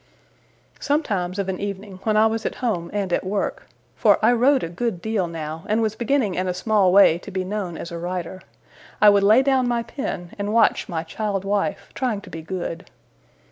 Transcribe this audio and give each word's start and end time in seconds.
Sometimes, 0.79 1.37
of 1.37 1.47
an 1.47 1.59
evening, 1.59 1.99
when 2.01 2.17
I 2.17 2.25
was 2.25 2.43
at 2.43 2.55
home 2.55 2.89
and 2.91 3.13
at 3.13 3.23
work 3.23 3.67
for 3.95 4.17
I 4.25 4.31
wrote 4.33 4.63
a 4.63 4.67
good 4.67 4.99
deal 4.99 5.27
now, 5.27 5.63
and 5.69 5.79
was 5.79 5.95
beginning 5.95 6.33
in 6.33 6.47
a 6.47 6.55
small 6.55 6.91
way 6.91 7.19
to 7.19 7.29
be 7.29 7.43
known 7.43 7.77
as 7.77 7.91
a 7.91 7.99
writer 7.99 8.41
I 8.99 9.09
would 9.11 9.21
lay 9.21 9.43
down 9.43 9.67
my 9.67 9.83
pen, 9.83 10.31
and 10.39 10.51
watch 10.53 10.89
my 10.89 11.03
child 11.03 11.45
wife 11.45 11.89
trying 11.93 12.21
to 12.21 12.31
be 12.31 12.41
good. 12.41 12.89